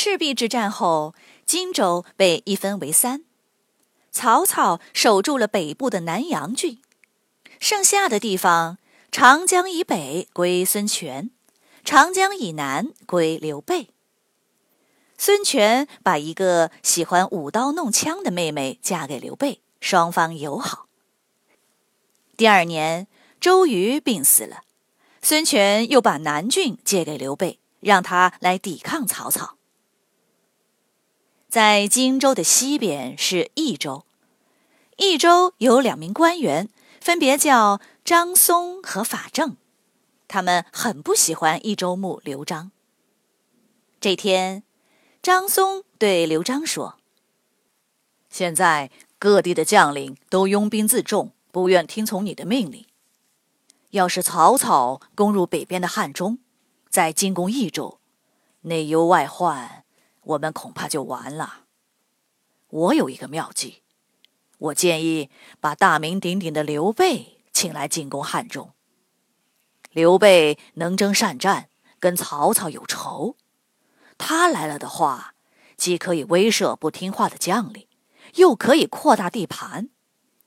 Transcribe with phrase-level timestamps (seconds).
[0.00, 1.12] 赤壁之战后，
[1.44, 3.24] 荆州被一分为三，
[4.12, 6.80] 曹操守住了北部的南阳郡，
[7.58, 8.78] 剩下的地方，
[9.10, 11.30] 长江以北归孙权，
[11.84, 13.88] 长江以南归刘备。
[15.18, 20.86] 孙权把一个喜欢舞刀弄枪的妹妹嫁给刘备，双方友好。
[22.36, 23.08] 第二年，
[23.40, 24.60] 周瑜病死了，
[25.20, 29.57] 孙权又把南郡借给刘备，让他来抵抗曹操。
[31.58, 34.04] 在荆州的西边是益州，
[34.96, 36.68] 益州有两名官员，
[37.00, 39.56] 分别叫张松和法正，
[40.28, 42.70] 他们很不喜欢益州牧刘璋。
[44.00, 44.62] 这天，
[45.20, 47.00] 张松对刘璋说
[48.30, 52.86] ：“现在各地的将领都拥兵自重，不愿听从你的命令。
[53.90, 56.38] 要是曹操攻入北边的汉中，
[56.88, 57.98] 再进攻益州，
[58.60, 59.82] 内忧外患。”
[60.28, 61.64] 我们恐怕就完了。
[62.68, 63.82] 我有一个妙计，
[64.58, 68.74] 我建议把大名鼎鼎的刘备请来进攻汉中。
[69.90, 73.36] 刘备能征善战，跟曹操有仇，
[74.18, 75.34] 他来了的话，
[75.78, 77.86] 既可以威慑不听话的将领，
[78.34, 79.88] 又可以扩大地盘，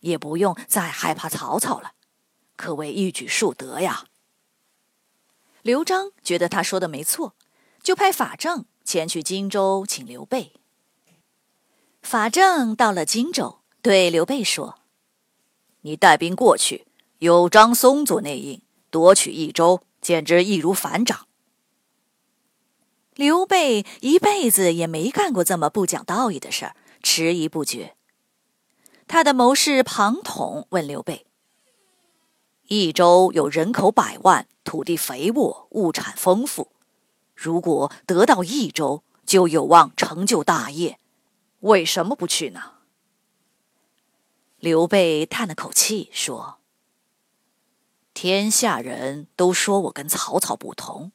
[0.00, 1.92] 也不用再害怕曹操了，
[2.56, 4.04] 可谓一举数得呀。
[5.62, 7.34] 刘璋觉得他说的没错，
[7.82, 8.66] 就派法正。
[8.84, 10.52] 前去荆州请刘备。
[12.02, 14.80] 法正到了荆州，对刘备说
[15.82, 16.86] ：“你带兵过去，
[17.18, 18.60] 有张松做内应，
[18.90, 21.28] 夺取益州，简直易如反掌。”
[23.14, 27.94] 刘备一辈子也没干过这么不讲道义的事儿，迟疑不决。
[29.06, 31.26] 他的谋士庞统问刘备
[32.68, 36.71] ：“益州有人口百万，土地肥沃，物产丰富。”
[37.42, 41.00] 如果得到益州，就有望成就大业，
[41.58, 42.74] 为什么不去呢？
[44.60, 46.58] 刘备叹了口气说
[48.14, 51.10] ：“天下人都说我跟曹操不同，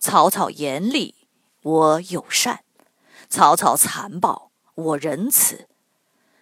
[0.00, 1.14] 曹操严厉，
[1.62, 2.64] 我友善；
[3.28, 5.68] 曹操残暴，我仁慈；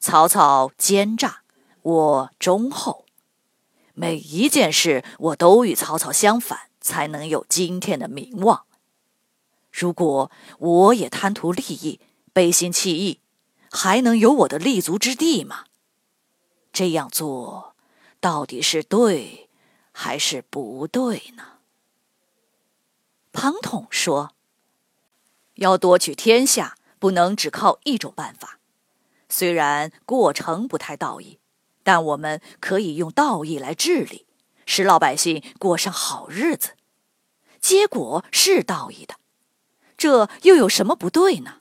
[0.00, 1.42] 曹操奸诈，
[1.82, 3.04] 我忠厚。
[3.92, 8.64] 每一件事，我都与曹操相反，才能有今天的名望。”
[9.76, 10.30] 如果
[10.60, 11.98] 我也贪图利益、
[12.32, 13.18] 背信弃义，
[13.72, 15.64] 还能有我的立足之地吗？
[16.72, 17.74] 这样做
[18.20, 19.50] 到底是对
[19.90, 21.58] 还是不对呢？
[23.32, 24.30] 庞统说
[25.54, 28.60] ：“要夺取天下，不能只靠一种办法。
[29.28, 31.40] 虽然过程不太道义，
[31.82, 34.24] 但我们可以用道义来治理，
[34.66, 36.76] 使老百姓过上好日子。
[37.60, 39.16] 结果是道义的。”
[39.96, 41.60] 这又有什么不对呢？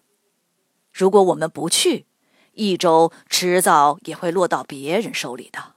[0.92, 2.06] 如果我们不去，
[2.54, 5.76] 益州迟早也会落到别人手里的。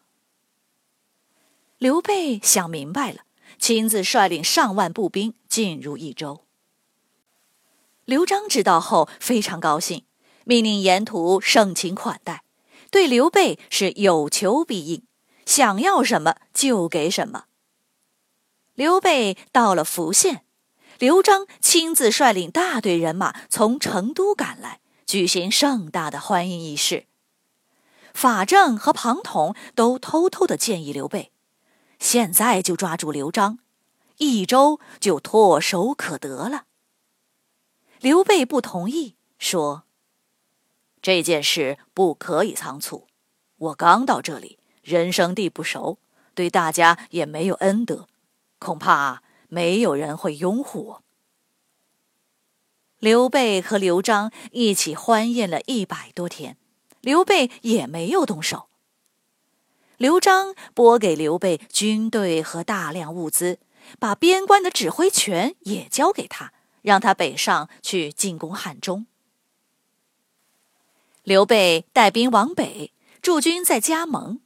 [1.78, 3.20] 刘备想明白了，
[3.58, 6.44] 亲自率领上万步兵进入益州。
[8.06, 10.04] 刘璋知道后非常高兴，
[10.44, 12.44] 命令沿途盛情款待，
[12.90, 15.02] 对刘备是有求必应，
[15.44, 17.44] 想要什么就给什么。
[18.74, 20.45] 刘备到了福县。
[20.98, 27.06] 刘璋亲自率领大队人马从成都赶来，举行盛大的欢迎仪式。
[28.14, 31.32] 法正和庞统都偷偷的建议刘备：
[31.98, 33.58] 现在就抓住刘璋，
[34.16, 36.64] 益州就唾手可得了。
[38.00, 39.84] 刘备不同意，说
[41.02, 43.06] ：“这件事不可以仓促。
[43.56, 45.98] 我刚到这里，人生地不熟，
[46.34, 48.06] 对大家也没有恩德，
[48.58, 51.02] 恐怕……”没有人会拥护我。
[52.98, 56.56] 刘备和刘璋一起欢宴了一百多天，
[57.00, 58.68] 刘备也没有动手。
[59.98, 63.58] 刘璋拨给刘备军队和大量物资，
[63.98, 66.52] 把边关的指挥权也交给他，
[66.82, 69.06] 让他北上去进攻汉中。
[71.22, 74.40] 刘备带兵往北，驻军在加盟，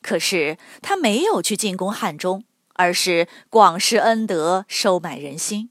[0.00, 2.44] 可是他没有去进攻汉中。
[2.74, 5.70] 而是广施恩德，收买人心。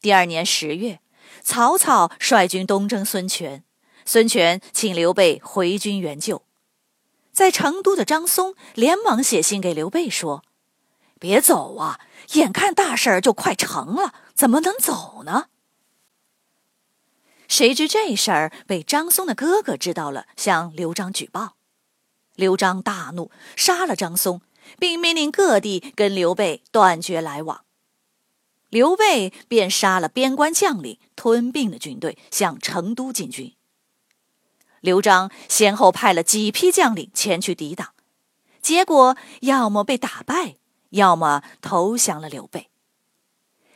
[0.00, 1.00] 第二年十月，
[1.42, 3.64] 曹操率军东征孙权，
[4.04, 6.42] 孙权请刘备回军援救。
[7.32, 10.44] 在成都的张松连忙写信给刘备说
[11.18, 12.00] ：“别走啊，
[12.34, 15.46] 眼看大事儿就快成了，怎么能走呢？”
[17.48, 21.56] 谁知这事儿被张松的哥哥知道了，向刘璋举报。
[22.34, 24.40] 刘璋大怒，杀了张松，
[24.78, 27.64] 并命令各地跟刘备断绝来往。
[28.68, 33.54] 刘备便杀了边关将领，吞并了军队，向成都进军。
[34.80, 37.90] 刘璋先后派了几批将领前去抵挡，
[38.60, 40.56] 结果要么被打败，
[40.90, 42.70] 要么投降了刘备。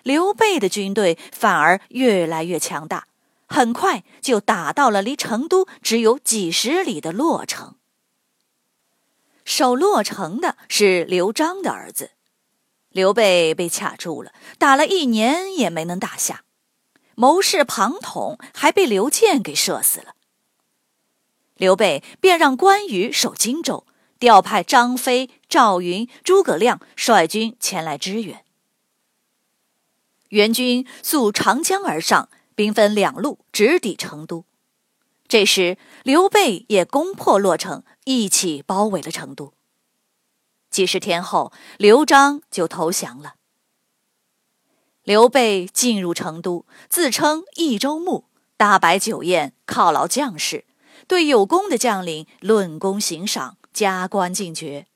[0.02, 3.06] 刘备的军队反而越来越强大。
[3.48, 7.76] 很快就打到了离成都只有几十里的洛城。
[9.46, 12.10] 守洛城的是刘璋的儿子，
[12.90, 16.44] 刘备被卡住了，打了一年也没能打下。
[17.14, 20.14] 谋士庞统还被刘建给射死了。
[21.54, 23.86] 刘备便让关羽守荆州，
[24.18, 28.44] 调派张飞、赵云、诸葛亮率军前来支援。
[30.30, 32.28] 援军溯长江而上。
[32.56, 34.46] 兵分两路直抵成都，
[35.28, 39.52] 这时刘备也攻破洛城，一起包围了成都。
[40.70, 43.34] 几十天后，刘璋就投降了。
[45.02, 48.24] 刘备进入成都，自称益州牧，
[48.56, 50.64] 大摆酒宴犒劳将士，
[51.06, 54.86] 对有功的将领论功行赏，加官进爵。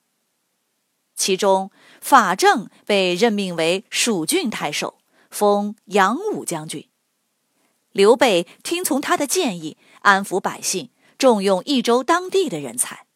[1.14, 4.98] 其中，法正被任命为蜀郡太守，
[5.30, 6.88] 封扬武将军。
[7.92, 13.06] 刘备听从他的建议，安抚百姓，重用益州当地的人才，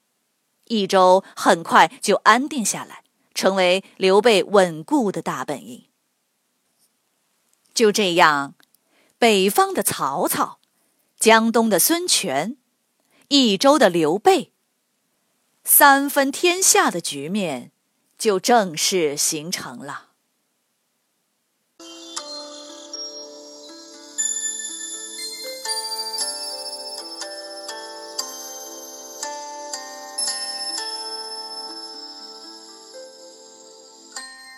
[0.65, 3.03] 益州很快就安定下来，
[3.35, 5.87] 成为刘备稳固的大本营。
[7.73, 8.55] 就这样，
[9.19, 10.61] 北方的曹操，
[11.19, 12.57] 江东的孙权，
[13.29, 14.53] 益州的刘备，
[15.65, 17.73] 三分天下的局面
[18.17, 20.11] 就正式形成了。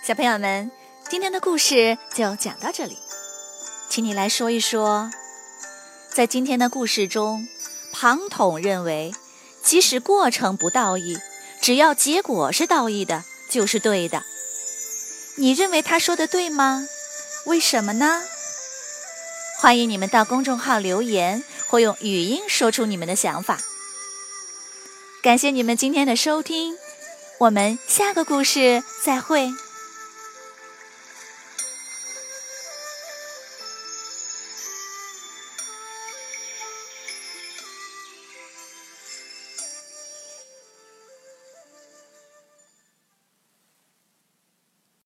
[0.07, 0.71] 小朋友们，
[1.09, 2.97] 今天的故事就讲到这里，
[3.89, 5.11] 请你来说一说，
[6.15, 7.49] 在今天的故事中，
[7.93, 9.13] 庞统认为，
[9.65, 11.19] 即使过程不道义，
[11.61, 14.23] 只要结果是道义的，就是对的。
[15.39, 16.87] 你认为他说的对吗？
[17.47, 18.23] 为什么呢？
[19.59, 23.59] 欢迎你们到公众号留言，或用语音说出你们的想法。
[25.21, 26.77] 感谢你们今天的收听，
[27.41, 29.53] 我们下个故事再会。